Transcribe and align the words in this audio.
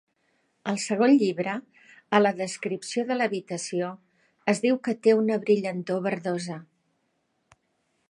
Al 0.71 0.77
segon 0.83 1.11
llibre, 1.23 1.53
a 2.17 2.21
la 2.23 2.31
descripció 2.39 3.05
de 3.11 3.19
l'habitació 3.19 3.93
es 4.55 4.65
diu 4.67 4.83
que 4.89 4.99
té 5.05 5.17
una 5.23 5.41
brillantor 5.47 6.05
verdosa. 6.11 6.63